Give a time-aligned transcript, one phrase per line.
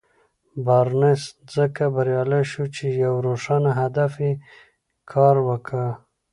[0.65, 1.21] بارنس
[1.55, 4.31] ځکه بريالی شو چې يوه روښانه هدف ته يې
[5.11, 5.85] کار وکړ.